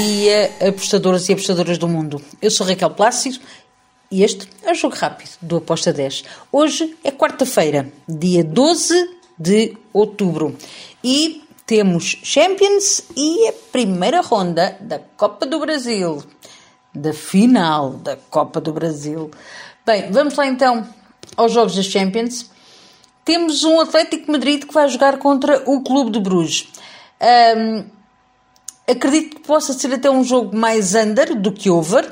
[0.00, 2.22] dia, apostadores e apostadoras do mundo.
[2.40, 3.38] Eu sou Raquel Plácido
[4.10, 6.24] e este é o Jogo Rápido do Aposta 10.
[6.50, 10.56] Hoje é quarta-feira, dia 12 de outubro
[11.04, 16.24] e temos Champions e a primeira ronda da Copa do Brasil,
[16.94, 19.30] da final da Copa do Brasil.
[19.84, 20.88] Bem, vamos lá então
[21.36, 22.50] aos jogos da Champions.
[23.22, 26.68] Temos um Atlético Madrid que vai jogar contra o Clube de Bruges.
[27.20, 27.99] Um,
[28.90, 32.10] acredito que possa ser até um jogo mais under do que over.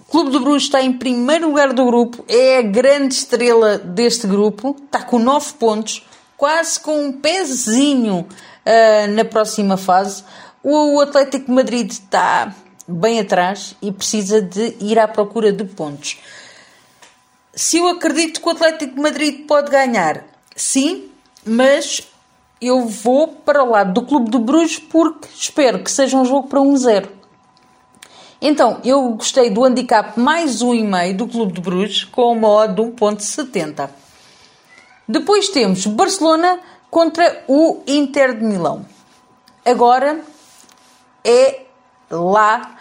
[0.00, 4.26] O Clube de Bruges está em primeiro lugar do grupo, é a grande estrela deste
[4.26, 6.04] grupo, está com 9 pontos,
[6.36, 10.24] quase com um pezinho uh, na próxima fase.
[10.62, 12.54] O Atlético Madrid está
[12.88, 16.18] bem atrás e precisa de ir à procura de pontos.
[17.54, 20.24] Se eu acredito que o Atlético Madrid pode ganhar,
[20.56, 21.08] sim,
[21.44, 22.02] mas
[22.60, 26.48] eu vou para o lado do Clube do Bruges porque espero que seja um jogo
[26.48, 27.08] para 1-0.
[28.42, 32.82] Então, eu gostei do handicap mais 1,5 do Clube de Bruges com uma odd de
[32.82, 33.90] 1.70.
[35.06, 36.58] Depois temos Barcelona
[36.90, 38.86] contra o Inter de Milão.
[39.64, 40.20] Agora
[41.24, 41.62] é
[42.10, 42.76] lá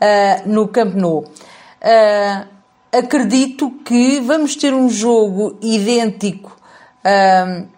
[0.00, 1.24] uh, no Camp Nou.
[1.24, 2.48] Uh,
[2.90, 6.56] acredito que vamos ter um jogo idêntico,
[7.04, 7.68] uh,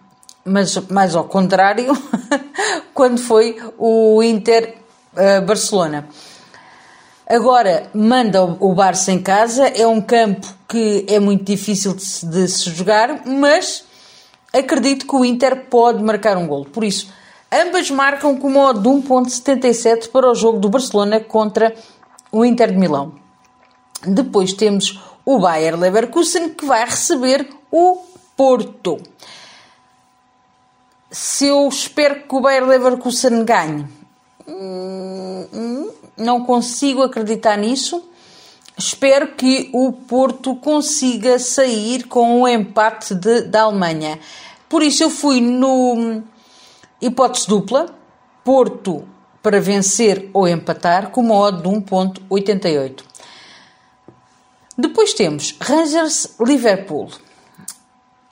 [0.45, 1.91] mas mais ao contrário,
[2.93, 4.75] quando foi o Inter
[5.45, 6.07] Barcelona.
[7.27, 12.25] Agora manda o Barça em casa, é um campo que é muito difícil de se,
[12.27, 13.83] de se jogar, mas
[14.53, 16.65] acredito que o Inter pode marcar um gol.
[16.65, 17.11] Por isso,
[17.51, 21.73] ambas marcam com modo de 1.77 para o jogo do Barcelona contra
[22.31, 23.13] o Inter de Milão.
[24.05, 28.03] Depois temos o Bayer Leverkusen que vai receber o
[28.37, 28.99] Porto.
[31.15, 33.87] Se eu espero que o Bayer Leverkusen ganhe,
[36.17, 38.03] não consigo acreditar nisso.
[38.77, 44.19] Espero que o Porto consiga sair com o empate de, da Alemanha.
[44.67, 46.21] Por isso eu fui no
[47.01, 47.95] hipótese dupla,
[48.43, 49.07] Porto
[49.41, 53.03] para vencer ou empatar, com uma odd de 1.88.
[54.77, 57.09] Depois temos Rangers-Liverpool.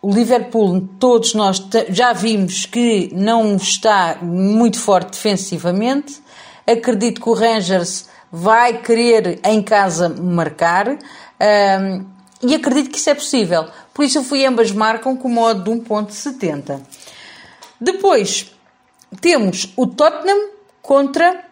[0.04, 6.22] O Liverpool, todos nós já vimos que não está muito forte defensivamente.
[6.68, 12.06] Acredito que o Rangers vai querer em casa marcar um,
[12.42, 13.66] e acredito que isso é possível.
[13.94, 16.82] Por isso eu fui ambas marcam com modo de 1.70.
[17.80, 18.52] Depois
[19.22, 20.50] temos o Tottenham
[20.82, 21.46] contra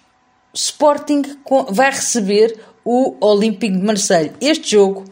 [0.53, 1.21] Sporting
[1.69, 4.33] vai receber o Olympique de Marseille.
[4.41, 5.05] Este jogo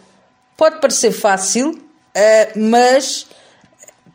[0.56, 1.79] pode parecer fácil,
[2.56, 3.27] mas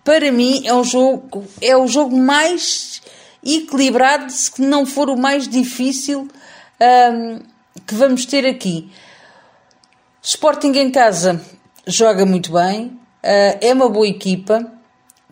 [0.05, 3.01] para mim é um jogo é o jogo mais
[3.45, 6.29] equilibrado, se não for o mais difícil
[6.81, 7.41] um,
[7.87, 8.91] que vamos ter aqui.
[10.23, 11.41] Sporting em casa
[11.87, 14.73] joga muito bem, uh, é uma boa equipa,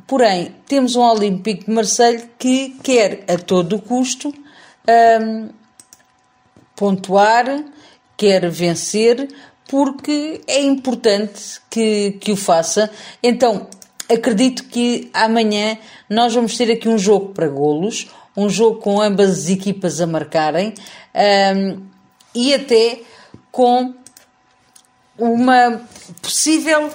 [0.06, 4.32] porém temos um Olympique de Marseille que quer a todo custo
[5.22, 5.48] um,
[6.76, 7.64] pontuar,
[8.16, 9.28] quer vencer,
[9.68, 12.90] porque é importante que, que o faça.
[13.22, 13.68] Então,
[14.12, 15.78] acredito que amanhã
[16.08, 20.06] nós vamos ter aqui um jogo para golos, um jogo com ambas as equipas a
[20.06, 20.74] marcarem
[21.54, 21.82] um,
[22.34, 23.00] e até
[23.52, 23.94] com
[25.18, 25.82] uma
[26.22, 26.90] possível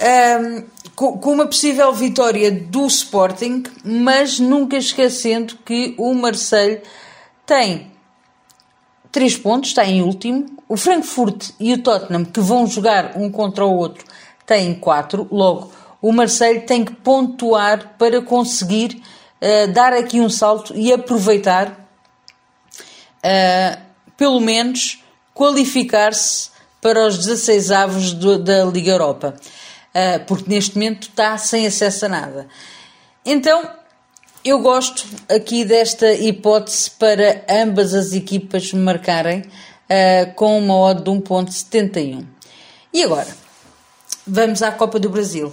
[0.00, 6.82] um, com, com uma possível vitória do Sporting, mas nunca esquecendo que o Marseille
[7.46, 7.90] tem
[9.10, 10.46] três pontos, está em último.
[10.68, 14.04] O Frankfurt e o Tottenham, que vão jogar um contra o outro,
[14.46, 15.26] têm quatro.
[15.30, 19.02] Logo, o Marseille tem que pontuar para conseguir
[19.40, 21.88] uh, dar aqui um salto e aproveitar,
[23.18, 23.80] uh,
[24.16, 25.02] pelo menos,
[25.34, 26.50] qualificar-se
[26.80, 29.36] para os 16 avos do, da Liga Europa,
[30.26, 32.48] porque neste momento está sem acesso a nada.
[33.24, 33.68] Então,
[34.44, 39.44] eu gosto aqui desta hipótese para ambas as equipas marcarem
[40.36, 42.24] com uma odd de 1.71.
[42.92, 43.28] E agora,
[44.26, 45.52] vamos à Copa do Brasil.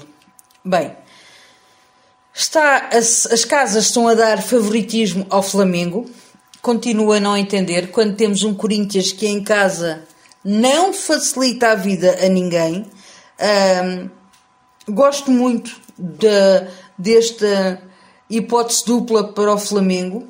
[0.63, 0.95] Bem,
[2.33, 6.09] está, as, as casas estão a dar favoritismo ao Flamengo.
[6.61, 10.03] Continuo a não entender quando temos um Corinthians que em casa
[10.43, 12.85] não facilita a vida a ninguém.
[14.89, 16.67] Gosto muito de,
[16.97, 17.81] desta
[18.29, 20.25] hipótese dupla para o Flamengo.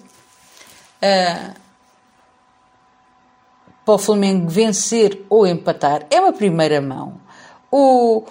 [1.02, 1.68] uh,
[3.88, 6.06] para o Flamengo vencer ou empatar.
[6.12, 7.22] É uma primeira mão.
[7.72, 8.26] O,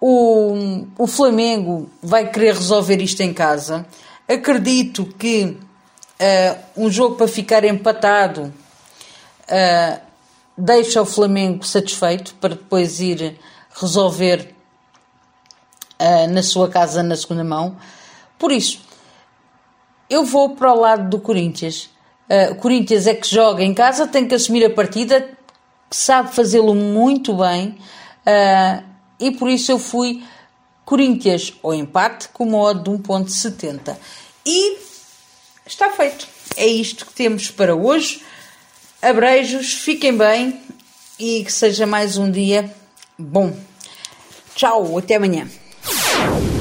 [0.00, 3.86] o, o Flamengo vai querer resolver isto em casa.
[4.26, 8.50] Acredito que uh, um jogo para ficar empatado
[9.42, 10.00] uh,
[10.56, 13.38] deixa o Flamengo satisfeito para depois ir
[13.78, 14.51] resolver
[16.02, 17.76] uh, na sua casa na segunda mão.
[18.38, 18.80] Por isso,
[20.10, 21.88] eu vou para o lado do Corinthians.
[22.28, 25.30] Uh, o Corinthians é que joga em casa, tem que assumir a partida,
[25.90, 27.78] sabe fazê-lo muito bem
[28.26, 28.84] uh,
[29.20, 30.22] e por isso eu fui
[30.84, 33.96] Corinthians ou empate com modo de 1.70.
[34.44, 34.78] E
[35.64, 36.26] está feito.
[36.56, 38.22] É isto que temos para hoje.
[39.00, 40.60] Abreijos, fiquem bem
[41.18, 42.72] e que seja mais um dia
[43.18, 43.56] bom.
[44.54, 45.48] Tchau, até amanhã.
[46.18, 46.51] you